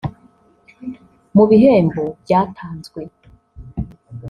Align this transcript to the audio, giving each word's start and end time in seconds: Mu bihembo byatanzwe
Mu 1.35 1.43
bihembo 1.49 2.03
byatanzwe 2.23 3.01